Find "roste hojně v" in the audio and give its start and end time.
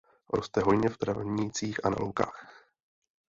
0.29-0.97